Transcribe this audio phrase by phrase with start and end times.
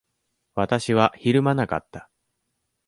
[0.55, 2.09] 私はひるまなかった。